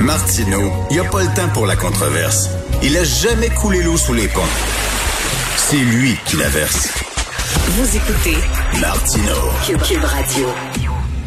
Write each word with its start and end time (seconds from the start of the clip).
Martino, 0.00 0.58
il 0.90 0.94
n'y 0.94 1.00
a 1.00 1.08
pas 1.08 1.22
le 1.22 1.28
temps 1.34 1.48
pour 1.54 1.66
la 1.66 1.76
controverse. 1.76 2.50
Il 2.82 2.96
a 2.96 3.04
jamais 3.04 3.48
coulé 3.48 3.82
l'eau 3.82 3.96
sous 3.96 4.12
les 4.12 4.26
ponts. 4.26 4.40
C'est 5.56 5.76
lui 5.76 6.16
qui 6.26 6.36
la 6.36 6.48
verse. 6.48 6.92
Vous 7.68 7.96
écoutez 7.96 8.36
Martino. 8.80 9.34
Cube, 9.64 10.02
Radio. 10.02 10.46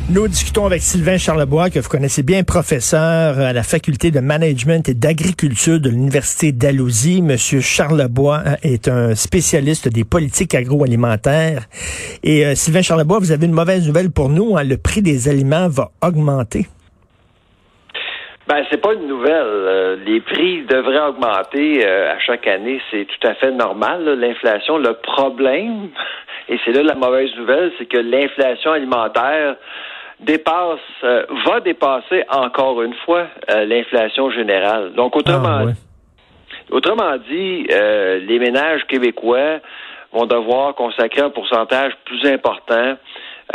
Nous 0.09 0.27
discutons 0.27 0.65
avec 0.65 0.81
Sylvain 0.81 1.17
Charlebois, 1.17 1.69
que 1.69 1.79
vous 1.79 1.87
connaissez 1.87 2.23
bien, 2.23 2.43
professeur 2.43 3.39
à 3.39 3.53
la 3.53 3.63
faculté 3.63 4.11
de 4.11 4.19
management 4.19 4.89
et 4.89 4.93
d'agriculture 4.93 5.79
de 5.79 5.89
l'Université 5.89 6.51
d'Alousie. 6.51 7.21
Monsieur 7.21 7.61
Charlebois 7.61 8.43
euh, 8.45 8.55
est 8.63 8.89
un 8.89 9.15
spécialiste 9.15 9.87
des 9.87 10.03
politiques 10.03 10.55
agroalimentaires. 10.55 11.69
Et 12.23 12.45
euh, 12.45 12.55
Sylvain 12.55 12.81
Charlebois, 12.81 13.19
vous 13.19 13.31
avez 13.31 13.45
une 13.45 13.53
mauvaise 13.53 13.85
nouvelle 13.87 14.11
pour 14.11 14.29
nous. 14.29 14.57
hein. 14.57 14.63
le 14.63 14.77
prix 14.77 15.01
des 15.01 15.29
aliments 15.29 15.69
va 15.69 15.91
augmenter. 16.01 16.67
Ben, 18.49 18.65
c'est 18.71 18.81
pas 18.81 18.93
une 18.93 19.05
nouvelle. 19.05 19.45
Euh, 19.45 19.95
les 20.03 20.21
prix 20.21 20.63
devraient 20.63 21.07
augmenter 21.07 21.85
euh, 21.85 22.11
à 22.11 22.17
chaque 22.17 22.47
année. 22.47 22.81
C'est 22.89 23.05
tout 23.05 23.27
à 23.27 23.35
fait 23.35 23.51
normal, 23.51 24.03
là, 24.03 24.15
l'inflation. 24.15 24.79
Le 24.79 24.93
problème, 24.93 25.89
et 26.49 26.59
c'est 26.65 26.71
là 26.71 26.81
la 26.81 26.95
mauvaise 26.95 27.29
nouvelle, 27.35 27.71
c'est 27.77 27.85
que 27.85 27.99
l'inflation 27.99 28.71
alimentaire 28.71 29.55
dépasse, 30.19 30.79
euh, 31.03 31.25
va 31.45 31.59
dépasser 31.59 32.23
encore 32.27 32.81
une 32.81 32.95
fois 33.05 33.27
euh, 33.51 33.65
l'inflation 33.65 34.31
générale. 34.31 34.93
Donc, 34.93 35.15
autrement, 35.15 35.59
Ah, 35.59 35.65
ouais. 35.65 35.73
autrement 36.71 37.17
dit, 37.29 37.67
euh, 37.71 38.17
les 38.17 38.39
ménages 38.39 38.83
québécois 38.87 39.59
vont 40.11 40.25
devoir 40.25 40.73
consacrer 40.73 41.21
un 41.21 41.29
pourcentage 41.29 41.93
plus 42.03 42.25
important 42.25 42.95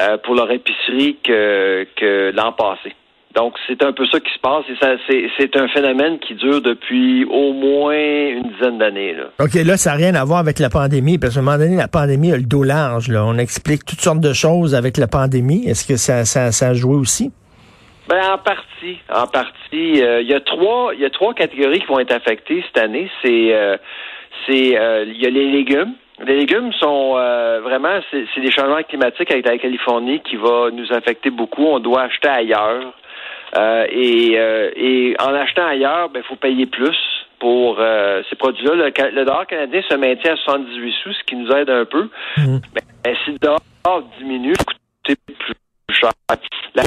euh, 0.01 0.19
pour 0.19 0.37
leur 0.37 0.53
épicerie 0.53 1.19
que, 1.25 1.85
que 1.97 2.33
l'an 2.33 2.53
passé. 2.53 2.95
Donc, 3.35 3.55
c'est 3.67 3.83
un 3.83 3.93
peu 3.93 4.07
ça 4.07 4.21
qui 4.21 4.33
se 4.33 4.39
passe 4.39 4.65
et 4.69 4.77
ça, 4.81 4.93
c'est, 5.09 5.29
c'est 5.37 5.57
un 5.57 5.67
phénomène 5.69 6.21
qui 6.21 6.35
dure 6.35 6.61
depuis 6.61 7.25
au 7.25 7.53
moins 7.53 7.97
une 7.97 8.49
dizaine 8.53 8.79
d'années. 8.79 9.15
Là. 9.15 9.25
OK, 9.41 9.55
là, 9.55 9.77
ça 9.77 9.91
n'a 9.91 9.97
rien 9.97 10.15
à 10.15 10.25
voir 10.25 10.39
avec 10.39 10.61
la 10.61 10.71
pandémie, 10.71 11.19
parce 11.19 11.35
qu'à 11.35 11.41
un 11.41 11.43
moment 11.43 11.59
donné, 11.59 11.77
la 11.77 11.89
pandémie 11.89 12.33
a 12.33 12.37
le 12.37 12.45
dos 12.45 12.63
large. 12.63 13.09
Là. 13.09 13.25
On 13.25 13.37
explique 13.37 13.85
toutes 13.85 14.01
sortes 14.01 14.21
de 14.21 14.33
choses 14.33 14.77
avec 14.77 14.99
la 14.99 15.09
pandémie. 15.09 15.67
Est-ce 15.67 15.85
que 15.85 15.97
ça, 15.97 16.25
ça, 16.25 16.53
ça 16.53 16.69
a 16.69 16.75
joué 16.75 16.95
aussi? 16.95 17.33
Ben 18.09 18.21
en 18.35 18.39
partie, 18.39 18.99
en 19.13 19.27
partie. 19.27 20.03
Euh, 20.03 20.21
Il 20.21 20.29
y 20.29 20.35
a 20.35 20.41
trois, 20.41 20.93
il 20.95 21.01
y 21.01 21.05
a 21.05 21.11
trois 21.11 21.35
catégories 21.35 21.81
qui 21.81 21.87
vont 21.87 21.99
être 21.99 22.13
affectées 22.13 22.63
cette 22.67 22.85
année. 22.85 23.11
C'est, 23.23 23.55
euh, 23.55 23.77
c'est, 24.47 24.79
euh, 24.79 25.07
il 25.09 25.21
y 25.21 25.27
a 25.27 25.31
les 25.31 25.51
légumes. 25.51 25.95
Les 26.25 26.37
légumes 26.37 26.73
sont 26.75 27.15
vraiment, 27.65 27.99
c'est, 28.13 28.27
c'est 28.33 28.41
des 28.41 28.53
changements 28.53 28.81
climatiques 28.89 29.33
avec 29.33 29.45
la 29.45 29.59
Californie 29.59 30.21
qui 30.21 30.37
va 30.37 30.71
nous 30.73 30.93
affecter 30.93 31.31
beaucoup. 31.31 31.65
On 31.65 31.81
doit 31.81 32.03
acheter 32.03 32.29
ailleurs. 32.29 32.93
Euh, 33.57 33.87
et, 33.91 34.35
euh, 34.37 34.71
et 34.77 35.15
en 35.21 35.35
achetant 35.35 35.67
ailleurs, 35.67 36.09
ben 36.09 36.23
faut 36.23 36.37
payer 36.37 36.67
plus 36.67 36.97
pour 37.39 37.77
euh, 37.79 38.23
ces 38.31 38.37
produits-là. 38.37 38.75
Le, 38.75 38.85
le 39.11 39.25
dollar 39.25 39.47
canadien 39.47 39.83
se 39.89 39.95
maintient 39.95 40.33
à 40.33 40.37
78 40.37 40.95
sous, 41.03 41.13
ce 41.13 41.25
qui 41.25 41.37
nous 41.37 41.51
aide 41.53 41.71
un 41.71 41.85
peu. 41.85 42.09
Mais 42.39 43.15
si 43.25 43.33
le 43.33 43.39
dollar 43.39 43.61
diminue, 44.19 44.55
coûter 44.57 45.21
plus 45.27 45.55
cher. 45.95 46.11
La, 46.75 46.83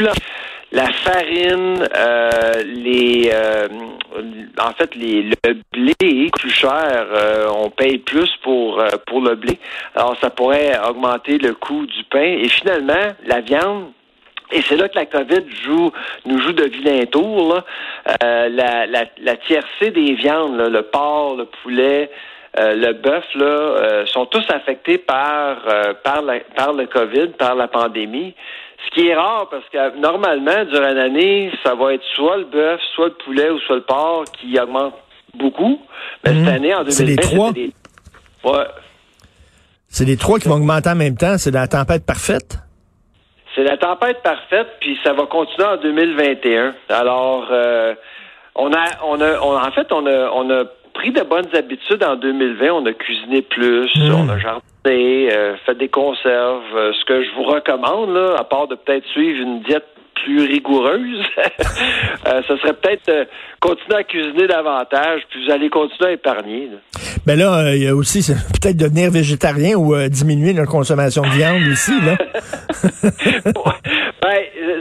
la 0.71 0.91
farine, 0.91 1.87
euh, 1.95 2.63
les, 2.65 3.29
euh, 3.33 3.67
en 4.59 4.71
fait, 4.73 4.95
les, 4.95 5.23
le 5.23 5.53
blé 5.71 5.93
est 6.01 6.37
plus 6.37 6.49
cher. 6.49 7.07
Euh, 7.13 7.47
on 7.55 7.69
paye 7.69 7.99
plus 7.99 8.29
pour 8.43 8.79
euh, 8.79 8.89
pour 9.05 9.21
le 9.21 9.35
blé. 9.35 9.59
Alors, 9.95 10.17
ça 10.19 10.29
pourrait 10.29 10.77
augmenter 10.89 11.37
le 11.37 11.53
coût 11.53 11.85
du 11.85 12.03
pain. 12.05 12.37
Et 12.41 12.49
finalement, 12.49 13.13
la 13.25 13.41
viande. 13.41 13.91
Et 14.51 14.61
c'est 14.61 14.77
là 14.77 14.87
que 14.87 14.95
la 14.97 15.05
COVID 15.05 15.43
joue, 15.65 15.91
nous 16.25 16.39
joue 16.39 16.53
de 16.53 16.63
vilain 16.65 17.05
tour. 17.05 17.53
Là. 17.55 17.65
Euh, 18.23 18.49
la, 18.49 18.85
la, 18.87 19.03
la 19.21 19.35
tiercé 19.37 19.91
des 19.91 20.13
viandes, 20.13 20.57
là, 20.57 20.69
le 20.69 20.83
porc, 20.83 21.35
le 21.37 21.45
poulet, 21.61 22.09
euh, 22.57 22.73
le 22.75 22.93
bœuf, 22.93 23.25
là, 23.35 23.45
euh, 23.45 24.05
sont 24.05 24.25
tous 24.25 24.45
affectés 24.49 24.97
par 24.99 25.57
euh, 25.67 25.93
par, 26.03 26.21
la, 26.21 26.39
par 26.55 26.71
le 26.73 26.85
COVID, 26.87 27.27
par 27.37 27.55
la 27.55 27.67
pandémie. 27.67 28.33
Ce 28.85 28.91
qui 28.95 29.07
est 29.07 29.15
rare 29.15 29.49
parce 29.49 29.65
que 29.69 29.97
normalement, 29.99 30.63
durant 30.65 30.93
l'année, 30.93 31.51
ça 31.63 31.75
va 31.75 31.93
être 31.95 32.03
soit 32.15 32.37
le 32.37 32.45
bœuf, 32.45 32.79
soit 32.95 33.07
le 33.07 33.13
poulet 33.25 33.49
ou 33.49 33.59
soit 33.59 33.75
le 33.77 33.81
porc 33.83 34.23
qui 34.39 34.57
augmente 34.59 34.93
beaucoup. 35.33 35.81
Mais 36.25 36.31
Mhm. 36.33 36.45
cette 36.45 36.53
année, 36.55 36.73
en 36.73 36.83
2020, 36.83 36.91
C'est 36.91 37.05
les 37.05 37.15
trois? 37.17 37.51
des- 37.51 37.71
Ouais. 38.45 38.65
C'est 39.89 40.05
les 40.05 40.15
trois 40.17 40.39
qui 40.39 40.47
vont 40.47 40.55
augmenter 40.55 40.89
en 40.89 40.95
même 40.95 41.17
temps. 41.17 41.37
C'est 41.37 41.51
la 41.51 41.67
tempête 41.67 42.05
parfaite. 42.05 42.59
C'est 43.57 43.63
la 43.63 43.75
tempête 43.75 44.21
parfaite, 44.21 44.67
puis 44.79 44.97
ça 45.03 45.11
va 45.13 45.25
continuer 45.25 45.67
en 45.67 45.77
2021. 45.77 46.75
Alors, 46.89 47.47
euh, 47.51 47.95
on 48.55 48.71
a, 48.71 48.83
on 49.05 49.19
a, 49.19 49.39
on- 49.41 49.57
en 49.57 49.71
fait, 49.71 49.91
on 49.91 50.05
a, 50.05 50.29
on 50.31 50.49
a 50.51 50.63
pris 50.93 51.11
de 51.11 51.21
bonnes 51.23 51.49
habitudes 51.55 52.03
en 52.03 52.15
2020. 52.15 52.69
On 52.71 52.85
a 52.85 52.93
cuisiné 52.93 53.41
plus, 53.41 53.89
Mm. 53.95 54.13
on 54.13 54.29
a 54.29 54.37
jardiné, 54.37 55.33
euh, 55.33 55.55
fait 55.65 55.75
des 55.75 55.89
conserves. 55.89 56.63
Euh, 56.75 56.93
ce 56.93 57.05
que 57.05 57.23
je 57.23 57.31
vous 57.35 57.43
recommande, 57.43 58.13
là, 58.13 58.35
à 58.37 58.43
part 58.43 58.67
de 58.67 58.75
peut-être 58.75 59.05
suivre 59.07 59.41
une 59.41 59.61
diète 59.61 59.85
plus 60.23 60.45
rigoureuse, 60.45 61.23
euh, 62.27 62.41
ce 62.47 62.57
serait 62.57 62.73
peut-être 62.73 63.09
euh, 63.09 63.25
continuer 63.59 63.95
à 63.97 64.03
cuisiner 64.03 64.47
davantage, 64.47 65.21
puis 65.29 65.45
vous 65.45 65.51
allez 65.51 65.69
continuer 65.69 66.09
à 66.09 66.13
épargner. 66.13 66.69
là. 66.71 66.77
Mais 67.27 67.35
là, 67.35 67.57
euh, 67.59 67.75
il 67.75 67.83
y 67.83 67.87
a 67.89 67.93
aussi 67.93 68.19
peut-être 68.61 68.77
devenir 68.77 69.11
végétarien 69.11 69.75
ou 69.75 69.93
euh, 69.93 70.07
diminuer 70.07 70.53
notre 70.53 70.71
consommation 70.71 71.23
de 71.23 71.27
viande 71.27 71.61
aussi. 71.69 71.91
Là. 71.99 72.15
ben, 74.21 74.37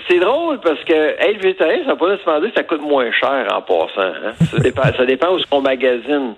c'est 0.08 0.20
drôle 0.20 0.60
parce 0.60 0.78
que 0.84 0.92
être 0.92 1.42
végétarien, 1.42 1.80
ça 1.84 1.94
va 1.94 1.96
pas 1.96 2.10
nécessairement 2.12 2.40
dire 2.40 2.50
que 2.50 2.56
ça 2.56 2.62
coûte 2.62 2.82
moins 2.82 3.10
cher 3.10 3.48
en 3.52 3.62
passant. 3.62 3.90
hein. 3.98 4.32
Ça, 4.52 4.58
dépend, 4.58 4.82
ça 4.96 5.04
dépend 5.04 5.34
où 5.34 5.40
qu'on 5.50 5.60
magasine. 5.60 6.34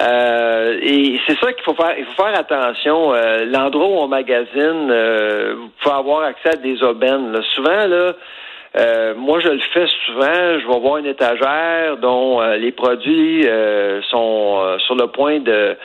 Euh, 0.00 0.78
et 0.80 1.18
c'est 1.26 1.36
ça 1.40 1.52
qu'il 1.52 1.64
faut 1.64 1.74
faire. 1.74 1.94
Il 1.98 2.04
faut 2.04 2.22
faire 2.22 2.38
attention. 2.38 3.12
Euh, 3.12 3.44
L'endroit 3.46 3.88
où 3.88 3.98
on 4.04 4.06
magasine, 4.06 4.88
euh, 4.90 5.54
vous 5.58 5.70
pouvez 5.82 5.94
avoir 5.96 6.22
accès 6.22 6.50
à 6.50 6.56
des 6.56 6.80
aubaines. 6.84 7.32
là. 7.32 7.40
Souvent, 7.54 7.86
là, 7.88 8.12
euh, 8.76 9.14
moi, 9.16 9.40
je 9.40 9.48
le 9.48 9.60
fais 9.74 9.86
souvent. 10.06 10.58
Je 10.60 10.66
vais 10.68 10.78
voir 10.80 10.98
une 10.98 11.06
étagère 11.06 11.96
dont 11.96 12.40
euh, 12.40 12.56
les 12.56 12.72
produits 12.72 13.46
euh, 13.46 14.00
sont 14.10 14.60
euh, 14.62 14.78
sur 14.80 14.94
le 14.94 15.06
point 15.08 15.40
de 15.40 15.76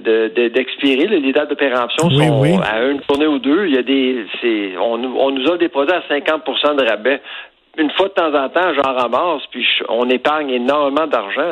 de- 0.00 0.28
de- 0.34 0.48
d'expirer. 0.48 1.06
les 1.06 1.32
dates 1.34 1.50
de 1.50 1.54
péremption 1.54 2.08
Oui, 2.08 2.26
sont 2.26 2.40
oui. 2.40 2.50
à 2.64 2.82
une 2.84 3.02
journée 3.10 3.26
ou 3.26 3.38
deux. 3.38 3.66
Il 3.66 3.74
y 3.74 3.78
a 3.78 3.82
des, 3.82 4.24
c'est, 4.40 4.72
on, 4.78 4.96
nous- 4.96 5.14
on 5.18 5.30
nous 5.32 5.44
offre 5.44 5.58
des 5.58 5.68
produits 5.68 5.94
à 5.94 6.00
50% 6.08 6.76
de 6.76 6.88
rabais. 6.88 7.20
Une 7.76 7.90
fois 7.90 8.08
de 8.08 8.12
temps 8.14 8.34
en 8.34 8.48
temps, 8.48 8.72
j'en 8.74 8.94
ramasse, 8.94 9.42
puis 9.50 9.62
je- 9.62 9.84
on 9.90 10.08
épargne 10.08 10.48
énormément 10.48 11.06
d'argent. 11.06 11.50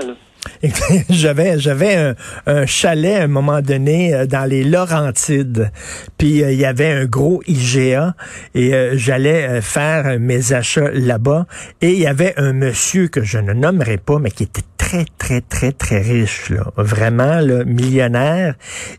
j'avais 1.10 1.58
j'avais 1.58 1.94
un, 1.96 2.14
un 2.46 2.66
chalet 2.66 3.20
à 3.20 3.24
un 3.24 3.28
moment 3.28 3.60
donné 3.60 4.14
euh, 4.14 4.26
dans 4.26 4.48
les 4.48 4.64
Laurentides. 4.64 5.70
Puis 6.18 6.42
euh, 6.42 6.52
il 6.52 6.58
y 6.58 6.64
avait 6.64 6.90
un 6.90 7.04
gros 7.04 7.42
IGA 7.46 8.14
et 8.54 8.74
euh, 8.74 8.96
j'allais 8.96 9.48
euh, 9.48 9.60
faire 9.62 10.18
mes 10.18 10.52
achats 10.52 10.90
là-bas 10.92 11.46
et 11.80 11.92
il 11.92 11.98
y 11.98 12.06
avait 12.06 12.34
un 12.36 12.52
monsieur 12.52 13.08
que 13.08 13.22
je 13.22 13.38
ne 13.38 13.52
nommerai 13.52 13.98
pas 13.98 14.18
mais 14.18 14.30
qui 14.30 14.44
était 14.44 14.62
très 14.78 15.04
très 15.18 15.40
très 15.42 15.72
très 15.72 16.00
riche 16.00 16.48
là, 16.50 16.64
vraiment 16.76 17.40
là, 17.40 17.64
millionnaire 17.64 18.54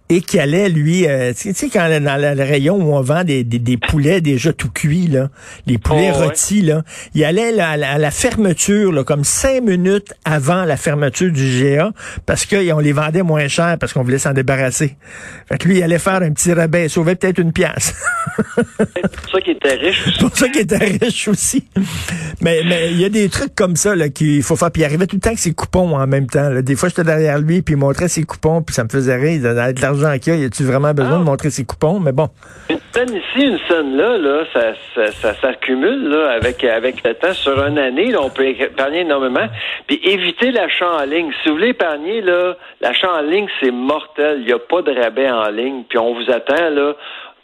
et 0.09 0.21
qui 0.21 0.39
allait 0.39 0.69
lui 0.69 1.07
euh, 1.07 1.33
tu 1.35 1.53
sais- 1.53 1.69
quand 1.69 1.89
dans 2.01 2.21
le 2.21 2.43
rayon 2.43 2.75
où 2.77 2.93
on 2.93 3.01
vend 3.01 3.23
des, 3.23 3.43
des, 3.43 3.59
des 3.59 3.77
poulets 3.77 4.21
déjà 4.21 4.53
tout 4.53 4.69
cuits 4.69 5.07
là, 5.07 5.29
les 5.65 5.77
poulets 5.77 6.11
Oh, 6.13 6.19
ouais. 6.19 6.25
rôtis 6.25 6.61
là, 6.61 6.83
il 7.13 7.23
allait 7.25 7.51
là, 7.51 7.69
à, 7.71 7.77
la, 7.77 7.91
à 7.93 7.97
la 7.97 8.11
fermeture 8.11 8.91
là, 8.91 9.03
comme 9.03 9.23
cinq 9.23 9.63
minutes 9.63 10.13
avant 10.25 10.63
la 10.65 10.77
fermeture 10.77 11.30
du 11.31 11.63
GA 11.75 11.91
parce 12.25 12.45
qu'on 12.45 12.79
les 12.79 12.91
vendait 12.93 13.23
moins 13.23 13.47
cher 13.47 13.77
parce 13.79 13.93
qu'on 13.93 14.03
voulait 14.03 14.17
s'en 14.19 14.33
débarrasser. 14.33 14.95
Fait 15.47 15.57
que 15.57 15.67
lui, 15.67 15.77
il 15.77 15.83
allait 15.83 15.99
faire 15.99 16.21
un 16.21 16.31
petit 16.31 16.53
rabais, 16.53 16.85
il 16.85 16.89
sauvait 16.89 17.15
peut-être 17.15 17.39
une 17.39 17.51
pièce. 17.53 17.95
C'est 18.77 19.15
pour 19.15 19.29
ça 19.31 19.41
qu'il 19.41 19.53
était 19.53 19.73
riche. 19.75 20.01
C'est 20.05 20.19
pour 20.27 20.37
ça 20.37 20.49
qu'il 20.49 20.61
était 20.61 20.77
riche 20.77 21.27
aussi. 21.27 21.65
Mais 22.41 22.61
mais 22.65 22.91
il 22.91 22.99
y 23.01 23.05
a 23.05 23.09
des 23.09 23.29
trucs 23.29 23.55
comme 23.55 23.75
ça 23.75 23.93
qu'il 24.09 24.43
faut 24.43 24.55
faire. 24.55 24.71
Puis 24.71 24.81
il 24.81 24.85
arrivait 24.85 25.07
tout 25.07 25.15
le 25.15 25.21
temps 25.21 25.29
avec 25.29 25.39
ses 25.39 25.53
coupons 25.53 25.95
en 25.97 26.07
même 26.07 26.27
temps. 26.27 26.49
là. 26.49 26.61
Des 26.61 26.75
fois, 26.75 26.89
j'étais 26.89 27.03
derrière 27.03 27.39
lui 27.39 27.61
puis 27.61 27.73
il 27.73 27.77
montrait 27.77 28.07
ses 28.07 28.23
coupons 28.23 28.61
puis 28.61 28.73
ça 28.75 28.83
me 28.83 28.89
faisait 28.89 29.15
rire. 29.15 29.45
Avec 29.45 29.79
l'argent 29.81 30.17
qu'il 30.19 30.33
y 30.33 30.37
a, 30.37 30.39
y 30.39 30.45
a-tu 30.45 30.63
vraiment 30.63 30.93
besoin 30.93 31.15
Ah. 31.15 31.19
de 31.19 31.23
montrer 31.23 31.49
ses 31.49 31.65
coupons? 31.65 31.99
Mais 31.99 32.11
bon. 32.11 32.29
Une 32.69 32.77
scène 32.93 33.09
ici, 33.09 33.45
une 33.47 33.59
scène 33.67 33.95
là, 33.97 34.17
là 34.17 34.43
ça, 34.53 34.61
ça, 34.95 35.11
ça 35.21 35.41
s'accumule 35.41 36.09
là, 36.09 36.31
avec, 36.39 36.63
avec 36.63 37.03
le 37.03 37.13
temps. 37.15 37.33
Sur 37.33 37.63
une 37.65 37.77
année, 37.77 38.11
là, 38.11 38.19
on 38.21 38.29
peut 38.29 38.47
épargner 38.47 39.01
énormément. 39.01 39.47
Puis 39.87 39.99
éviter 40.03 40.51
l'achat 40.51 40.89
en 41.01 41.05
ligne. 41.05 41.20
Si 41.41 41.49
vous 41.49 41.55
voulez 41.55 41.69
épargner, 41.69 42.21
l'achat 42.81 43.13
en 43.13 43.21
ligne, 43.21 43.47
c'est 43.59 43.71
mortel. 43.71 44.39
Il 44.39 44.45
n'y 44.45 44.53
a 44.53 44.59
pas 44.59 44.81
de 44.81 44.93
rabais 44.93 45.29
en 45.29 45.49
ligne. 45.49 45.83
Puis 45.87 45.97
on 45.97 46.13
vous 46.13 46.31
attend, 46.31 46.69
là. 46.69 46.95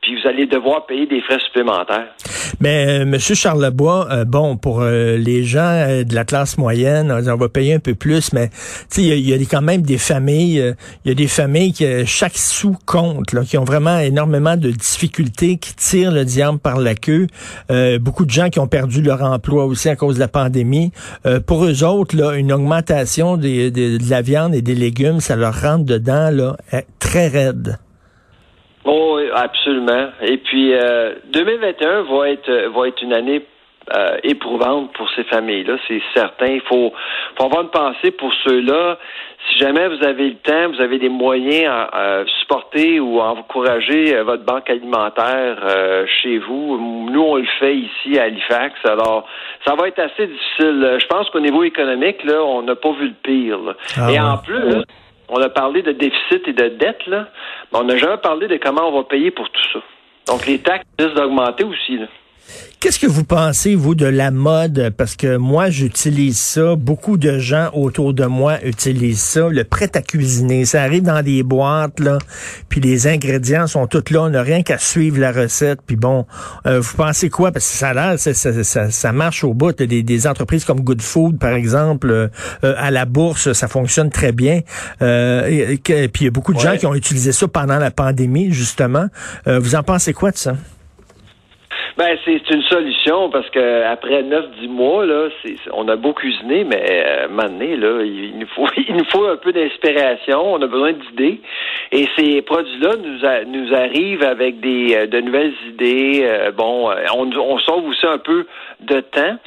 Puis 0.07 0.15
vous 0.21 0.27
allez 0.27 0.45
devoir 0.45 0.85
payer 0.85 1.05
des 1.05 1.19
frais 1.21 1.39
supplémentaires. 1.45 2.07
Mais 2.61 3.01
euh, 3.01 3.05
Monsieur 3.05 3.35
Charlebois, 3.35 4.07
euh, 4.09 4.23
bon, 4.23 4.55
pour 4.55 4.79
euh, 4.81 5.17
les 5.17 5.43
gens 5.43 5.59
euh, 5.59 6.05
de 6.05 6.15
la 6.15 6.23
classe 6.23 6.57
moyenne, 6.57 7.11
on 7.11 7.35
va 7.35 7.49
payer 7.49 7.73
un 7.73 7.79
peu 7.79 7.93
plus, 7.93 8.31
mais 8.31 8.49
il 8.95 9.05
y, 9.05 9.33
a 9.33 9.37
quand 9.37 9.61
même 9.61 9.81
des 9.81 9.97
familles, 9.97 10.73
il 11.03 11.09
y 11.09 11.11
a 11.11 11.13
des 11.13 11.27
familles 11.27 11.73
qui 11.73 11.85
chaque 12.05 12.37
sou 12.37 12.77
compte, 12.85 13.33
là, 13.33 13.41
qui 13.43 13.57
ont 13.57 13.65
vraiment 13.65 13.99
énormément 13.99 14.55
de 14.55 14.71
difficultés, 14.71 15.57
qui 15.57 15.75
tirent 15.75 16.11
le 16.11 16.23
diable 16.23 16.59
par 16.59 16.79
la 16.79 16.95
queue. 16.95 17.27
beaucoup 17.99 18.25
de 18.25 18.31
gens 18.31 18.49
qui 18.49 18.59
ont 18.59 18.67
perdu 18.67 19.01
leur 19.01 19.21
emploi 19.21 19.65
aussi 19.65 19.89
à 19.89 19.95
cause 19.95 20.15
de 20.15 20.19
la 20.21 20.27
pandémie. 20.27 20.91
pour 21.45 21.65
eux 21.65 21.83
autres, 21.83 22.15
là, 22.15 22.35
une 22.35 22.53
augmentation 22.53 23.35
des, 23.35 23.71
de 23.71 24.09
la 24.09 24.21
viande 24.21 24.55
et 24.55 24.61
des 24.61 24.75
légumes, 24.75 25.19
ça 25.19 25.35
leur 25.35 25.61
rentre 25.61 25.85
dedans 25.85 26.29
là, 26.31 26.55
très 26.99 27.27
raide. 27.27 27.77
Oh, 28.87 29.19
absolument. 29.33 30.09
Et 30.21 30.37
puis, 30.37 30.73
euh, 30.73 31.15
2021 31.25 32.03
va 32.03 32.29
être, 32.29 32.51
va 32.73 32.87
être 32.87 33.01
une 33.01 33.13
année 33.13 33.45
euh, 33.95 34.17
éprouvante 34.23 34.91
pour 34.93 35.09
ces 35.11 35.23
familles-là, 35.23 35.77
c'est 35.87 36.01
certain. 36.13 36.47
Il 36.47 36.61
faut, 36.61 36.91
faut 37.37 37.45
avoir 37.45 37.61
une 37.61 37.69
pensée 37.69 38.11
pour 38.11 38.33
ceux-là. 38.43 38.97
Si 39.47 39.59
jamais 39.59 39.87
vous 39.87 40.03
avez 40.03 40.27
le 40.27 40.35
temps, 40.35 40.73
vous 40.73 40.81
avez 40.81 40.99
des 40.99 41.07
moyens 41.07 41.71
à, 41.93 42.23
supporter 42.41 42.99
ou 42.99 43.21
à 43.21 43.29
encourager 43.29 44.13
euh, 44.13 44.25
votre 44.25 44.43
banque 44.43 44.69
alimentaire 44.69 45.59
euh, 45.63 46.05
chez 46.21 46.37
vous, 46.37 47.07
nous, 47.09 47.21
on 47.21 47.35
le 47.37 47.47
fait 47.61 47.77
ici 47.77 48.19
à 48.19 48.23
Halifax. 48.23 48.75
Alors, 48.83 49.25
ça 49.65 49.75
va 49.75 49.87
être 49.87 49.99
assez 49.99 50.27
difficile. 50.27 50.97
Je 50.99 51.07
pense 51.07 51.29
qu'au 51.29 51.39
niveau 51.39 51.63
économique, 51.63 52.25
là, 52.25 52.43
on 52.43 52.63
n'a 52.63 52.75
pas 52.75 52.91
vu 52.91 53.07
le 53.07 53.15
pire. 53.23 53.59
Ah 53.95 54.11
et 54.11 54.19
en 54.19 54.37
plus, 54.37 54.83
on 55.29 55.41
a 55.41 55.49
parlé 55.49 55.81
de 55.81 55.93
déficit 55.93 56.45
et 56.45 56.53
de 56.53 56.67
dette, 56.69 57.05
là, 57.07 57.27
on 57.73 57.83
n'a 57.83 57.97
jamais 57.97 58.17
parlé 58.17 58.47
de 58.47 58.57
comment 58.57 58.87
on 58.89 58.97
va 58.97 59.03
payer 59.03 59.31
pour 59.31 59.49
tout 59.49 59.63
ça. 59.73 59.79
Donc, 60.27 60.45
les 60.45 60.59
taxes 60.59 60.85
risquent 60.99 61.15
d'augmenter 61.15 61.63
aussi. 61.63 61.97
Là. 61.97 62.07
Qu'est-ce 62.79 62.99
que 62.99 63.07
vous 63.07 63.23
pensez, 63.23 63.73
vous, 63.73 63.95
de 63.95 64.05
la 64.05 64.29
mode? 64.29 64.93
Parce 64.95 65.15
que 65.15 65.37
moi, 65.37 65.71
j'utilise 65.71 66.37
ça. 66.37 66.75
Beaucoup 66.75 67.17
de 67.17 67.39
gens 67.39 67.71
autour 67.73 68.13
de 68.13 68.25
moi 68.25 68.63
utilisent 68.63 69.19
ça. 69.19 69.49
Le 69.49 69.63
prêt 69.63 69.89
à 69.95 70.01
cuisiner. 70.03 70.63
Ça 70.63 70.83
arrive 70.83 71.01
dans 71.01 71.23
des 71.23 71.41
boîtes, 71.41 71.99
là. 71.99 72.19
Puis 72.69 72.79
les 72.79 73.07
ingrédients 73.07 73.65
sont 73.65 73.87
tous 73.87 74.11
là. 74.11 74.21
On 74.21 74.29
n'a 74.29 74.43
rien 74.43 74.61
qu'à 74.61 74.77
suivre 74.77 75.19
la 75.19 75.31
recette. 75.31 75.79
Puis 75.87 75.95
bon, 75.95 76.27
euh, 76.67 76.79
vous 76.79 76.95
pensez 76.95 77.31
quoi? 77.31 77.51
Parce 77.51 77.67
que 77.67 77.77
ça 77.77 77.89
a 77.89 77.93
l'air, 77.95 78.19
ça, 78.19 78.35
ça, 78.35 78.91
ça, 78.91 79.11
marche 79.11 79.43
au 79.43 79.55
bout. 79.55 79.75
Des, 79.75 80.03
des 80.03 80.27
entreprises 80.27 80.63
comme 80.63 80.81
Good 80.81 81.01
Food, 81.01 81.39
par 81.39 81.53
exemple, 81.53 82.11
euh, 82.11 82.29
à 82.61 82.91
la 82.91 83.05
bourse, 83.05 83.53
ça 83.53 83.67
fonctionne 83.67 84.11
très 84.11 84.33
bien. 84.33 84.61
Euh, 85.01 85.47
et, 85.47 85.77
puis 85.79 86.09
il 86.21 86.25
y 86.25 86.27
a 86.27 86.31
beaucoup 86.31 86.53
de 86.53 86.59
gens 86.59 86.77
qui 86.77 86.85
ont 86.85 86.93
utilisé 86.93 87.31
ça 87.31 87.47
pendant 87.47 87.79
la 87.79 87.89
pandémie, 87.89 88.51
justement. 88.53 89.07
vous 89.47 89.73
en 89.73 89.81
pensez 89.81 90.13
quoi 90.13 90.29
de 90.29 90.37
ça? 90.37 90.53
Ben, 91.97 92.15
c'est 92.25 92.47
une 92.51 92.61
solution 92.61 93.31
parce 93.31 93.49
que 93.49 93.83
après 93.85 94.21
9-10 94.21 94.67
mois, 94.67 95.03
là, 95.03 95.29
on 95.73 95.87
a 95.87 95.95
beau 95.95 96.13
cuisiner, 96.13 96.63
mais 96.63 96.85
euh, 96.87 97.27
maintenant, 97.27 97.65
là, 97.65 98.03
il, 98.03 98.37
nous 98.37 98.45
faut 98.55 98.67
il 98.77 98.95
nous 98.95 99.05
faut 99.05 99.25
un 99.25 99.37
peu 99.37 99.51
d'inspiration, 99.51 100.53
on 100.53 100.61
a 100.61 100.67
besoin 100.67 100.93
d'idées. 100.93 101.41
Et 101.91 102.07
ces 102.15 102.43
produits-là 102.43 102.97
nous, 102.97 103.51
nous 103.51 103.73
arrivent 103.73 104.23
avec 104.23 104.59
des 104.59 104.95
euh, 104.95 105.07
de 105.07 105.21
nouvelles 105.21 105.53
idées. 105.69 106.21
Euh, 106.23 106.51
bon, 106.51 106.91
euh, 106.91 107.03
on, 107.15 107.31
on 107.35 107.57
sauve 107.59 107.85
aussi 107.85 108.05
un 108.05 108.19
peu 108.19 108.45
de 108.81 108.99
temps. 108.99 109.37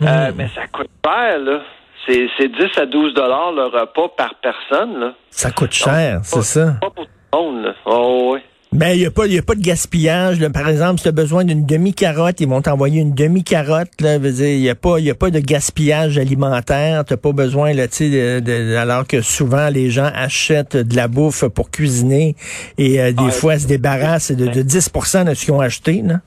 Mmh. 0.00 0.06
mais 0.36 0.48
ça 0.48 0.66
coûte 0.66 0.88
cher, 1.04 1.38
là. 1.38 1.60
C'est 2.08 2.48
10 2.48 2.78
à 2.78 2.86
12 2.86 3.14
dollars 3.14 3.52
le 3.52 3.66
repas 3.66 4.08
par 4.08 4.34
personne. 4.36 4.98
Là. 4.98 5.12
Ça 5.30 5.52
coûte 5.52 5.72
cher, 5.72 6.18
c'est 6.24 6.42
ça. 6.42 6.72
Pas 6.80 6.90
pour 6.90 7.04
tout 7.04 7.10
le 7.32 7.38
monde. 7.38 7.64
Là. 7.66 7.74
Oh, 7.84 8.32
oui. 8.32 8.40
Ben, 8.72 8.92
il 8.92 9.00
n'y 9.00 9.06
a, 9.06 9.10
pas, 9.10 9.26
y 9.26 9.36
a 9.36 9.42
pas 9.42 9.56
de 9.56 9.62
gaspillage. 9.62 10.38
Par 10.54 10.68
exemple, 10.68 10.98
si 10.98 11.02
tu 11.02 11.08
as 11.08 11.12
besoin 11.12 11.44
d'une 11.44 11.66
demi-carotte, 11.66 12.40
ils 12.40 12.48
vont 12.48 12.62
t'envoyer 12.62 13.00
une 13.00 13.16
demi-carotte. 13.16 13.88
Il 13.98 14.60
n'y 14.60 14.70
a, 14.70 14.76
pas, 14.76 15.00
y 15.00 15.10
a 15.10 15.14
pas 15.16 15.30
de 15.30 15.40
gaspillage 15.40 16.18
alimentaire. 16.18 17.04
Tu 17.04 17.16
pas 17.16 17.32
besoin, 17.32 17.72
là, 17.72 17.88
de, 17.88 18.38
de, 18.38 18.76
alors 18.76 19.08
que 19.08 19.22
souvent, 19.22 19.70
les 19.70 19.90
gens 19.90 20.08
achètent 20.14 20.76
de 20.76 20.94
la 20.94 21.08
bouffe 21.08 21.48
pour 21.48 21.72
cuisiner 21.72 22.36
et 22.78 23.00
euh, 23.00 23.10
des 23.10 23.32
fois, 23.32 23.58
se 23.58 23.66
débarrassent 23.66 24.30
de, 24.30 24.46
de 24.46 24.62
10 24.62 24.92
de 25.26 25.34
ce 25.34 25.44
qu'ils 25.44 25.54
ont 25.54 25.60
acheté. 25.60 26.02
Là. 26.04 26.20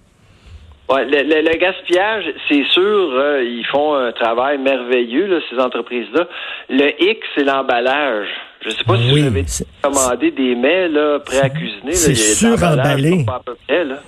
Ouais, 0.90 1.06
le, 1.06 1.24
le, 1.24 1.58
gaspillage, 1.58 2.26
c'est 2.50 2.66
sûr, 2.66 2.84
euh, 2.84 3.42
ils 3.42 3.66
font 3.72 3.96
un 3.96 4.12
travail 4.12 4.58
merveilleux, 4.58 5.28
là, 5.28 5.40
ces 5.50 5.58
entreprises-là. 5.58 6.28
Le 6.70 6.92
X, 7.02 7.20
c'est 7.36 7.46
l'emballage. 7.46 8.28
Je 8.66 8.70
sais 8.70 8.84
pas 8.86 8.98
si 8.98 9.10
vous 9.10 9.18
avez 9.18 9.46
commandé 9.82 10.32
des 10.32 10.56
mets 10.56 10.88
là, 10.88 11.20
prêts 11.20 11.42
à 11.42 11.50
cuisiner. 11.50 11.92
C'est 11.94 12.16
suremballé. 12.16 13.26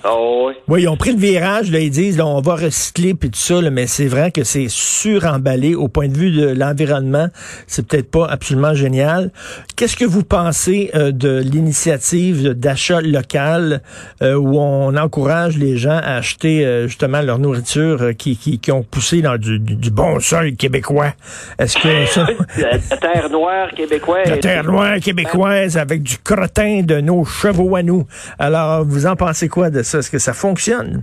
Oh, 0.06 0.48
oui. 0.48 0.54
oui, 0.68 0.84
ils 0.84 0.88
ont 0.88 0.96
pris 0.96 1.12
le 1.12 1.20
virage, 1.20 1.72
là, 1.72 1.80
ils 1.80 1.90
disent 1.90 2.18
là, 2.18 2.26
on 2.26 2.40
va 2.40 2.56
recycler 2.56 3.16
puis 3.16 3.30
tout 3.30 3.40
ça, 3.40 3.62
là, 3.62 3.70
mais 3.70 3.86
c'est 3.88 4.08
vrai 4.08 4.32
que 4.32 4.44
c'est 4.44 4.68
suremballé 4.70 5.76
au 5.76 5.90
point 5.90 6.08
de 6.08 6.18
vue 6.18 6.32
de 6.32 6.48
l'environnement. 6.48 7.28
C'est 7.68 7.86
peut-être 7.86 8.10
pas 8.10 8.28
absolument 8.28 8.74
génial. 8.74 9.32
Qu'est-ce 9.76 9.98
que 9.98 10.06
vous 10.06 10.24
pensez 10.24 10.90
euh, 10.96 11.12
de 11.12 11.42
l'initiative 11.44 12.52
d'achat 12.52 13.02
local 13.02 13.82
euh, 14.22 14.36
où 14.36 14.58
on 14.58 14.96
encourage 14.96 15.58
les 15.58 15.76
gens 15.76 16.00
à 16.02 16.16
acheter 16.16 16.66
euh, 16.66 16.88
justement 16.88 17.22
leur 17.22 17.40
nourriture 17.40 18.16
qui, 18.18 18.38
qui, 18.38 18.60
qui, 18.60 18.72
ont 18.72 18.84
poussé 18.84 19.22
dans 19.22 19.38
du, 19.38 19.60
du, 19.60 19.92
bon 19.92 20.20
sol 20.22 20.56
québécois? 20.56 21.14
Est-ce 21.60 21.78
que 21.78 22.06
ça... 22.06 22.26
la 22.58 22.98
terre 22.98 23.30
noire 23.30 23.70
québécoise 23.76 24.45
terre 24.46 24.64
noire 24.64 25.00
québécoise 25.04 25.76
avec 25.76 26.04
du 26.04 26.18
crottin 26.20 26.84
de 26.84 27.02
nos 27.02 27.26
chevaux 27.26 27.76
à 27.76 27.82
nous. 27.82 28.06
Alors, 28.38 28.86
vous 28.86 29.08
en 29.08 29.16
pensez 29.16 29.50
quoi 29.50 29.72
de 29.72 29.82
ça? 29.82 30.00
Est-ce 30.00 30.12
que 30.12 30.20
ça 30.20 30.34
fonctionne? 30.34 31.02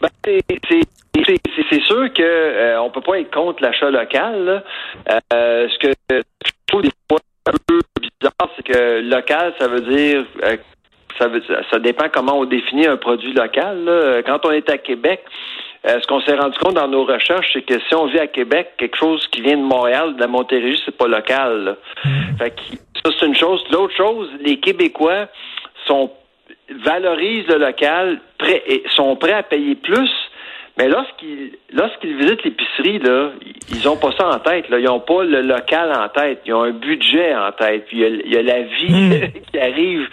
Ben, 0.00 0.10
c'est 0.24 1.82
sûr 1.82 2.12
que 2.12 2.22
euh, 2.22 2.80
on 2.80 2.90
peut 2.90 3.00
pas 3.00 3.20
être 3.20 3.32
contre 3.32 3.62
l'achat 3.62 3.90
local. 3.90 4.64
Euh, 5.08 5.68
ce 5.68 5.78
que 5.78 5.92
je 6.10 6.50
trouve 6.66 6.82
des 6.82 6.90
fois 7.08 7.20
un 7.46 7.52
peu 7.66 7.80
bizarre, 8.00 8.50
c'est 8.56 8.66
que 8.66 9.00
local, 9.08 9.54
ça 9.58 9.68
veut 9.68 9.82
dire 9.82 10.24
euh, 10.42 10.56
ça, 11.18 11.28
ça 11.70 11.78
dépend 11.78 12.06
comment 12.12 12.40
on 12.40 12.44
définit 12.44 12.88
un 12.88 12.96
produit 12.96 13.32
local. 13.34 14.22
Quand 14.26 14.44
on 14.44 14.50
est 14.50 14.68
à 14.68 14.78
Québec, 14.78 15.22
euh, 15.86 16.00
ce 16.00 16.06
qu'on 16.06 16.20
s'est 16.20 16.34
rendu 16.34 16.58
compte 16.58 16.74
dans 16.74 16.88
nos 16.88 17.04
recherches, 17.04 17.50
c'est 17.52 17.62
que 17.62 17.78
si 17.78 17.94
on 17.94 18.06
vit 18.06 18.18
à 18.18 18.26
Québec, 18.26 18.72
quelque 18.76 18.96
chose 18.96 19.26
qui 19.28 19.40
vient 19.40 19.56
de 19.56 19.62
Montréal, 19.62 20.16
de 20.16 20.20
la 20.20 20.26
Montérégie, 20.26 20.80
c'est 20.84 20.96
pas 20.96 21.06
local. 21.06 21.76
Mm. 22.04 22.08
Fait 22.38 22.50
que, 22.50 22.76
ça, 23.04 23.10
c'est 23.18 23.26
une 23.26 23.36
chose. 23.36 23.64
L'autre 23.70 23.94
chose, 23.96 24.28
les 24.40 24.58
Québécois 24.58 25.28
sont 25.86 26.10
valorisent 26.84 27.46
le 27.46 27.58
local, 27.58 28.20
prêt, 28.38 28.62
sont 28.96 29.14
prêts 29.14 29.32
à 29.32 29.44
payer 29.44 29.76
plus, 29.76 30.10
mais 30.76 30.88
lorsqu'ils 30.88 31.52
lorsqu'ils 31.72 32.16
visitent 32.16 32.44
l'épicerie, 32.44 32.98
là, 32.98 33.30
ils 33.70 33.88
ont 33.88 33.96
pas 33.96 34.10
ça 34.18 34.28
en 34.28 34.38
tête. 34.40 34.68
Là. 34.68 34.78
Ils 34.78 34.88
ont 34.88 35.00
pas 35.00 35.22
le 35.22 35.40
local 35.40 35.92
en 35.92 36.08
tête. 36.08 36.42
Ils 36.44 36.52
ont 36.52 36.64
un 36.64 36.72
budget 36.72 37.34
en 37.34 37.50
tête. 37.52 37.86
Puis 37.86 38.02
il 38.02 38.32
y 38.32 38.36
a, 38.36 38.42
la 38.42 38.62
vie 38.62 38.92
mm. 38.92 39.32
qui 39.52 39.58
arrive, 39.58 40.08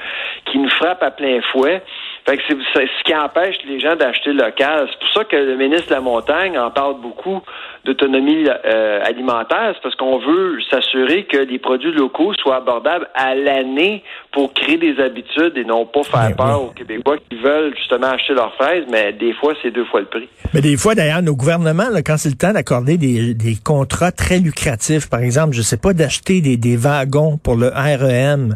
qui 0.46 0.60
nous 0.60 0.70
frappe 0.70 1.04
à 1.04 1.12
plein 1.12 1.42
fouet. 1.52 1.82
Fait 2.26 2.38
que 2.38 2.44
c'est 2.74 2.88
ce 2.88 3.04
qui 3.04 3.16
empêche 3.16 3.58
les 3.66 3.80
gens 3.80 3.96
d'acheter 3.96 4.32
local. 4.32 4.88
C'est 4.90 5.00
pour 5.00 5.10
ça 5.10 5.24
que 5.26 5.36
le 5.36 5.58
ministre 5.58 5.90
de 5.90 5.96
la 5.96 6.02
Montagne 6.02 6.58
en 6.58 6.72
parle 6.72 7.02
beaucoup 7.02 7.42
d'autonomie 7.86 8.46
euh, 8.48 9.02
alimentaire. 9.04 9.74
C'est 9.76 9.84
parce 9.84 9.96
qu'on 9.96 10.20
veut 10.20 10.58
s'assurer 10.70 11.26
que 11.26 11.38
les 11.38 11.60
produits 11.60 11.92
locaux 11.92 12.34
soient 12.36 12.58
abordables 12.58 13.10
à 13.14 13.36
l'année 13.36 14.04
pour 14.32 14.54
créer 14.54 14.78
des 14.78 15.00
habitudes 15.00 15.58
et 15.58 15.66
non 15.66 15.86
pas 15.86 16.04
faire 16.04 16.36
peur 16.36 16.64
aux 16.64 16.72
Québécois 16.72 17.18
qui 17.30 17.38
veulent 17.38 17.76
justement 17.76 18.08
acheter 18.08 18.34
leurs 18.34 18.54
fraises, 18.56 18.86
mais 18.90 19.14
des 19.14 19.34
fois, 19.34 19.54
c'est 19.62 19.72
deux 19.72 19.86
fois 19.86 20.00
le 20.00 20.06
prix. 20.08 20.30
Mais 20.54 20.62
des 20.62 20.78
fois, 20.78 20.96
d'ailleurs, 20.96 21.22
nos 21.22 21.36
gouvernements, 21.36 21.90
là, 21.90 22.02
quand 22.02 22.18
c'est 22.18 22.30
le 22.30 22.36
temps 22.36 22.54
d'accorder 22.54 22.98
des, 22.98 23.34
des, 23.34 23.56
contrats 23.64 24.12
très 24.12 24.40
lucratifs, 24.40 25.10
par 25.10 25.20
exemple, 25.20 25.54
je 25.54 25.62
sais 25.62 25.78
pas, 25.78 25.94
d'acheter 25.94 26.42
des, 26.42 26.58
des 26.58 26.78
wagons 26.78 27.38
pour 27.38 27.56
le 27.56 27.68
REM, 27.68 28.56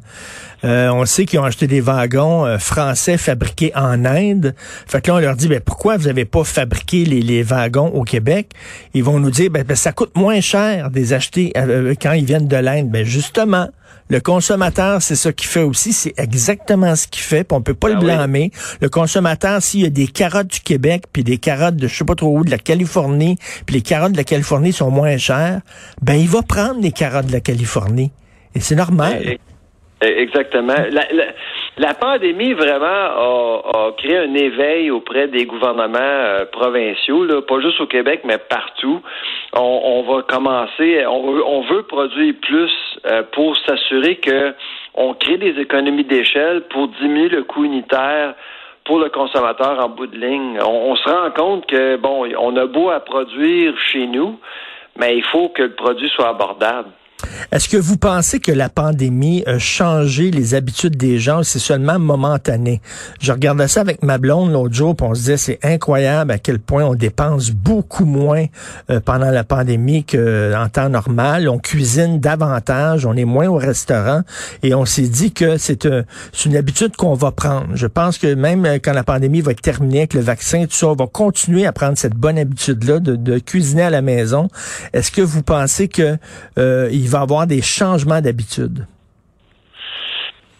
euh, 0.63 0.89
on 0.89 1.05
sait 1.05 1.25
qu'ils 1.25 1.39
ont 1.39 1.43
acheté 1.43 1.67
des 1.67 1.81
wagons 1.81 2.46
euh, 2.46 2.57
français 2.57 3.17
fabriqués 3.17 3.72
en 3.75 4.05
Inde. 4.05 4.55
Fait 4.88 5.01
que 5.01 5.12
là, 5.12 5.17
on 5.17 5.19
leur 5.19 5.36
dit, 5.36 5.48
ben, 5.48 5.60
pourquoi 5.60 5.98
vous 5.98 6.07
n'avez 6.07 6.25
pas 6.25 6.43
fabriqué 6.43 7.05
les, 7.05 7.22
les, 7.22 7.43
wagons 7.43 7.88
au 7.88 8.03
Québec? 8.03 8.50
Ils 8.93 9.03
vont 9.03 9.16
nous 9.19 9.31
dire, 9.31 9.50
ben, 9.50 9.63
ben 9.63 9.75
ça 9.75 9.91
coûte 9.91 10.15
moins 10.15 10.41
cher 10.41 10.89
de 10.89 10.95
les 10.95 11.13
acheter 11.13 11.51
euh, 11.57 11.93
quand 12.01 12.13
ils 12.13 12.25
viennent 12.25 12.47
de 12.47 12.57
l'Inde. 12.57 12.89
Ben, 12.89 13.05
justement, 13.05 13.67
le 14.09 14.19
consommateur, 14.19 15.01
c'est 15.01 15.15
ça 15.15 15.33
qu'il 15.33 15.47
fait 15.47 15.63
aussi. 15.63 15.93
C'est 15.93 16.13
exactement 16.17 16.95
ce 16.95 17.07
qu'il 17.07 17.24
fait. 17.24 17.43
Puis 17.43 17.55
on 17.55 17.62
peut 17.62 17.74
pas 17.74 17.89
le 17.89 17.95
ah 17.97 18.00
blâmer. 18.00 18.51
Le 18.81 18.89
consommateur, 18.89 19.62
s'il 19.62 19.81
y 19.81 19.86
a 19.86 19.89
des 19.89 20.07
carottes 20.07 20.47
du 20.47 20.59
Québec, 20.62 21.03
puis 21.12 21.24
des 21.24 21.38
carottes 21.38 21.75
de 21.75 21.88
je 21.88 21.95
sais 21.95 22.05
pas 22.05 22.15
trop 22.15 22.38
où, 22.38 22.43
de 22.43 22.51
la 22.51 22.57
Californie, 22.57 23.38
puis 23.65 23.75
les 23.75 23.81
carottes 23.81 24.13
de 24.13 24.17
la 24.17 24.24
Californie 24.24 24.71
sont 24.71 24.91
moins 24.91 25.17
chères, 25.17 25.62
ben 26.01 26.15
il 26.15 26.27
va 26.29 26.41
prendre 26.41 26.81
les 26.81 26.91
carottes 26.91 27.27
de 27.27 27.33
la 27.33 27.41
Californie. 27.41 28.12
Et 28.55 28.59
c'est 28.59 28.75
normal. 28.75 29.38
Exactement. 30.01 30.75
La, 30.91 31.05
la, 31.12 31.33
pandémie 31.93 32.53
vraiment 32.53 32.86
a, 32.86 33.91
créé 33.98 34.17
un 34.17 34.34
éveil 34.34 34.89
auprès 34.89 35.27
des 35.27 35.46
gouvernements 35.46 35.98
euh, 36.00 36.46
provinciaux, 36.46 37.25
pas 37.43 37.60
juste 37.62 37.79
au 37.79 37.86
Québec, 37.86 38.22
mais 38.24 38.38
partout. 38.38 39.01
On, 39.53 39.81
on 39.84 40.01
va 40.12 40.24
commencer, 40.24 41.05
on 41.05 41.27
on 41.46 41.62
veut 41.62 41.84
produire 41.84 42.34
plus 42.41 42.72
euh, 43.05 43.24
pour 43.31 43.55
s'assurer 43.57 44.15
que 44.15 44.53
on 44.96 45.13
crée 45.13 45.38
des 45.38 45.60
économies 45.60 46.03
d'échelle 46.03 46.63
pour 46.69 46.88
diminuer 46.88 47.29
le 47.29 47.43
coût 47.43 47.63
unitaire 47.63 48.34
pour 48.84 49.00
le 49.00 49.10
consommateur 49.10 49.84
en 49.84 49.89
bout 49.89 50.07
de 50.07 50.17
ligne. 50.17 50.60
On, 50.62 50.91
on, 50.91 50.96
se 50.96 51.10
rend 51.10 51.29
compte 51.31 51.67
que, 51.67 51.98
bon, 51.98 52.27
on 52.39 52.55
a 52.55 52.65
beau 52.65 52.89
à 52.89 53.01
produire 53.01 53.77
chez 53.91 54.07
nous, 54.07 54.39
mais 54.98 55.17
il 55.17 55.24
faut 55.24 55.50
que 55.50 55.63
le 55.63 55.74
produit 55.74 56.10
soit 56.10 56.29
abordable. 56.29 56.89
Est-ce 57.51 57.67
que 57.67 57.77
vous 57.77 57.97
pensez 57.97 58.39
que 58.39 58.51
la 58.51 58.69
pandémie 58.69 59.43
a 59.47 59.57
changé 59.57 60.29
les 60.29 60.53
habitudes 60.53 60.97
des 60.97 61.17
gens 61.17 61.41
c'est 61.43 61.59
seulement 61.59 61.97
momentané? 61.97 62.81
Je 63.19 63.31
regardais 63.31 63.67
ça 63.67 63.81
avec 63.81 64.03
ma 64.03 64.17
blonde 64.17 64.51
l'autre 64.51 64.75
jour, 64.75 64.95
puis 64.95 65.07
on 65.07 65.15
se 65.15 65.21
disait 65.21 65.38
c'est 65.38 65.59
incroyable 65.63 66.31
à 66.31 66.38
quel 66.38 66.59
point 66.59 66.83
on 66.83 66.93
dépense 66.93 67.51
beaucoup 67.51 68.05
moins 68.05 68.45
euh, 68.91 69.00
pendant 69.00 69.31
la 69.31 69.43
pandémie 69.43 70.03
qu'en 70.03 70.67
temps 70.71 70.89
normal. 70.89 71.50
On 71.50 71.57
cuisine 71.57 72.19
davantage, 72.19 73.05
on 73.05 73.15
est 73.15 73.25
moins 73.25 73.47
au 73.47 73.55
restaurant 73.55 74.21
et 74.62 74.75
on 74.75 74.86
s'est 74.86 75.07
dit 75.07 75.31
que 75.31 75.57
c'est 75.57 75.86
euh, 75.86 76.03
une 76.45 76.55
habitude 76.55 76.95
qu'on 76.95 77.15
va 77.15 77.31
prendre. 77.31 77.67
Je 77.74 77.88
pense 77.88 78.17
que 78.17 78.36
même 78.36 78.65
euh, 78.65 78.77
quand 78.83 78.93
la 78.93 79.03
pandémie 79.03 79.41
va 79.41 79.51
être 79.51 79.62
terminée 79.62 80.00
avec 80.00 80.13
le 80.13 80.21
vaccin, 80.21 80.65
tout 80.65 80.75
ça, 80.75 80.89
on 80.89 80.95
va 80.95 81.07
continuer 81.07 81.65
à 81.65 81.71
prendre 81.71 81.97
cette 81.97 82.15
bonne 82.15 82.38
habitude-là 82.38 83.00
de, 83.00 83.15
de, 83.15 83.39
cuisiner 83.39 83.83
à 83.83 83.89
la 83.89 84.01
maison. 84.01 84.50
Est-ce 84.93 85.12
que 85.12 85.21
vous 85.21 85.41
pensez 85.41 85.88
que 85.88 86.17
il 86.57 87.06
va 87.09 87.21
avoir 87.21 87.47
des 87.47 87.61
changements 87.61 88.21
d'habitude? 88.21 88.85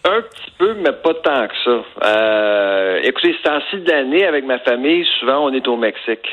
Un 0.04 0.22
petit 0.22 0.50
peu, 0.58 0.74
mais 0.74 0.92
pas 0.92 1.14
tant 1.14 1.48
que 1.48 1.54
ça. 1.64 2.06
Euh, 2.06 3.00
écoutez, 3.02 3.34
ce 3.38 3.48
temps-ci 3.48 3.80
de 3.80 3.90
l'année, 3.90 4.24
avec 4.24 4.44
ma 4.44 4.58
famille, 4.60 5.06
souvent, 5.20 5.46
on 5.46 5.52
est 5.52 5.66
au 5.68 5.76
Mexique. 5.76 6.26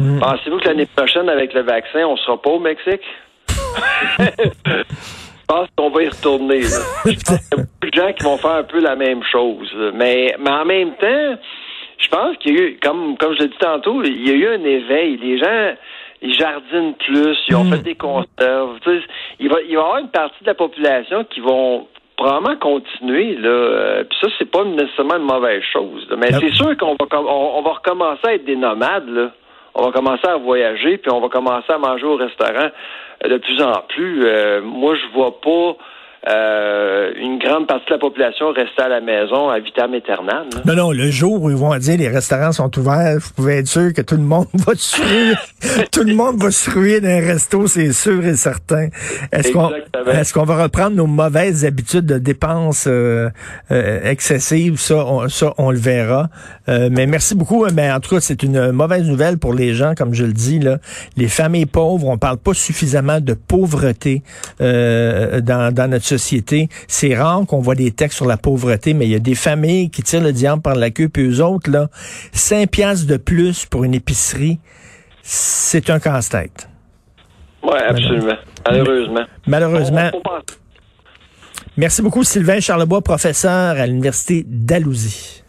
Hmm. 0.00 0.18
Pensez-vous 0.18 0.58
que 0.58 0.68
l'année 0.68 0.86
prochaine, 0.86 1.28
avec 1.28 1.54
le 1.54 1.62
vaccin, 1.62 2.06
on 2.06 2.16
sera 2.16 2.40
pas 2.40 2.50
au 2.50 2.60
Mexique? 2.60 3.02
Je 4.18 5.54
pense 5.54 5.68
qu'on 5.76 5.90
va 5.90 6.02
y 6.02 6.08
retourner. 6.08 6.62
Je 6.62 6.68
pense 7.06 7.14
qu'il 7.24 7.32
y 7.32 7.54
a 7.54 7.56
beaucoup 7.56 7.90
de 7.90 7.94
gens 7.94 8.12
qui 8.12 8.24
vont 8.24 8.36
faire 8.36 8.50
un 8.50 8.64
peu 8.64 8.80
la 8.80 8.96
même 8.96 9.22
chose. 9.22 9.74
Mais, 9.94 10.34
mais 10.38 10.50
en 10.50 10.64
même 10.64 10.92
temps, 10.96 11.38
je 11.98 12.08
pense 12.08 12.36
qu'il 12.38 12.54
y 12.54 12.58
a 12.58 12.62
eu, 12.62 12.78
comme, 12.82 13.16
comme 13.18 13.34
je 13.34 13.40
l'ai 13.40 13.48
dit 13.48 13.58
tantôt, 13.58 14.02
il 14.04 14.28
y 14.28 14.30
a 14.30 14.34
eu 14.34 14.46
un 14.46 14.64
éveil. 14.64 15.16
Les 15.16 15.38
gens 15.38 15.74
ils 16.22 16.34
jardinent 16.34 16.94
plus, 16.94 17.36
ils 17.48 17.56
ont 17.56 17.64
hmm. 17.64 17.72
fait 17.72 17.82
des 17.82 17.94
conserves. 17.94 18.78
il, 19.38 19.48
va, 19.48 19.56
il 19.62 19.68
va 19.68 19.72
y 19.72 19.76
avoir 19.76 19.98
une 19.98 20.10
partie 20.10 20.42
de 20.42 20.48
la 20.48 20.54
population 20.54 21.24
qui 21.24 21.40
vont 21.40 21.86
probablement 22.16 22.56
continuer. 22.56 23.36
Là. 23.36 23.48
Euh, 23.48 24.04
puis 24.04 24.18
ça, 24.20 24.28
c'est 24.38 24.50
pas 24.50 24.64
nécessairement 24.64 25.16
une 25.16 25.32
mauvaise 25.32 25.62
chose. 25.72 26.06
Mais 26.18 26.32
c'est 26.32 26.50
sûr 26.50 26.76
qu'on 26.76 26.96
va, 26.98 27.20
on, 27.20 27.62
va 27.62 27.70
recommencer 27.70 28.26
à 28.26 28.34
être 28.34 28.44
des 28.44 28.56
nomades. 28.56 29.08
Là. 29.08 29.30
On 29.74 29.84
va 29.84 29.92
commencer 29.92 30.26
à 30.26 30.36
voyager, 30.36 30.98
puis 30.98 31.10
on 31.12 31.20
va 31.20 31.28
commencer 31.28 31.72
à 31.72 31.78
manger 31.78 32.04
au 32.04 32.16
restaurant 32.16 32.70
euh, 33.24 33.28
de 33.28 33.38
plus 33.38 33.62
en 33.62 33.82
plus. 33.88 34.26
Euh, 34.26 34.60
moi, 34.60 34.96
je 34.96 35.06
vois 35.14 35.40
pas 35.40 35.76
euh, 36.26 37.12
une 37.16 37.38
grande 37.38 37.68
partie 37.68 37.86
de 37.86 37.92
la 37.92 37.98
population 37.98 38.48
restait 38.48 38.82
à 38.82 38.88
la 38.88 39.00
maison 39.00 39.50
à 39.50 39.60
vitam 39.60 39.94
aeternam. 39.94 40.48
Non, 40.66 40.74
non, 40.74 40.90
le 40.90 41.10
jour 41.10 41.40
où 41.40 41.48
ils 41.48 41.56
vont 41.56 41.76
dire 41.76 41.96
les 41.96 42.08
restaurants 42.08 42.50
sont 42.50 42.76
ouverts, 42.76 43.18
vous 43.18 43.30
pouvez 43.36 43.58
être 43.58 43.68
sûr 43.68 43.92
que 43.94 44.02
tout 44.02 44.16
le 44.16 44.22
monde 44.22 44.48
va 44.54 44.74
se 44.74 45.00
ruer. 45.00 45.34
tout 45.92 46.02
le 46.02 46.14
monde 46.14 46.42
va 46.42 46.50
se 46.50 46.70
ruer 46.70 47.00
dans 47.00 47.08
un 47.08 47.20
resto, 47.20 47.68
c'est 47.68 47.92
sûr 47.92 48.24
et 48.26 48.34
certain. 48.34 48.88
Est-ce 49.30 49.52
qu'on 49.52 49.70
qu'on 50.34 50.44
va 50.44 50.62
reprendre 50.64 50.96
nos 50.96 51.06
mauvaises 51.06 51.64
habitudes 51.64 52.06
de 52.06 52.18
dépenses 52.18 52.86
euh, 52.88 53.30
euh, 53.70 54.00
excessives? 54.10 54.78
Ça 54.78 54.96
on, 55.06 55.28
ça, 55.28 55.54
on 55.56 55.70
le 55.70 55.78
verra. 55.78 56.28
mais 56.66 57.06
merci 57.06 57.36
beaucoup. 57.36 57.64
Mais 57.72 57.92
en 57.92 58.00
tout 58.00 58.16
cas, 58.16 58.20
c'est 58.20 58.42
une 58.42 58.72
mauvaise 58.72 59.06
nouvelle 59.06 59.38
pour 59.38 59.54
les 59.54 59.72
gens, 59.72 59.94
comme 59.96 60.14
je 60.14 60.24
le 60.24 60.32
dis. 60.32 60.58
Là. 60.58 60.78
Les 61.16 61.28
familles 61.28 61.66
pauvres, 61.66 62.08
on 62.08 62.18
parle 62.18 62.38
pas 62.38 62.54
suffisamment 62.54 63.20
de 63.20 63.34
pauvreté 63.34 64.22
dans, 64.58 65.72
dans 65.72 65.88
notre 65.88 66.07
société. 66.08 66.68
C'est 66.86 67.14
rare 67.14 67.44
qu'on 67.46 67.60
voit 67.60 67.74
des 67.74 67.90
textes 67.90 68.16
sur 68.16 68.26
la 68.26 68.36
pauvreté, 68.36 68.94
mais 68.94 69.06
il 69.06 69.10
y 69.10 69.14
a 69.14 69.20
des 69.20 69.34
familles 69.34 69.90
qui 69.90 70.02
tirent 70.02 70.22
le 70.22 70.32
diable 70.32 70.62
par 70.62 70.74
la 70.74 70.90
queue, 70.90 71.08
puis 71.08 71.22
eux 71.28 71.42
autres, 71.44 71.70
là, 71.70 71.88
5 72.32 72.70
piastres 72.70 73.06
de 73.06 73.16
plus 73.16 73.66
pour 73.66 73.84
une 73.84 73.94
épicerie, 73.94 74.58
c'est 75.22 75.90
un 75.90 76.00
casse-tête. 76.00 76.68
Oui, 77.62 77.78
absolument. 77.88 78.36
Malheureusement. 78.66 79.24
Malheureusement. 79.46 80.10
Merci 81.76 82.02
beaucoup, 82.02 82.24
Sylvain 82.24 82.60
Charlebois, 82.60 83.02
professeur 83.02 83.76
à 83.76 83.86
l'Université 83.86 84.44
d'Alousie. 84.46 85.44